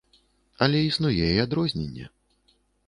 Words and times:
Але 0.67 0.79
існуе 0.85 1.27
і 1.33 1.39
адрозненне. 1.47 2.05